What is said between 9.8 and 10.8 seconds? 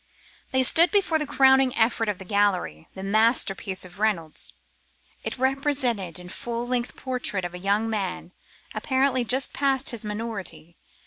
his minority.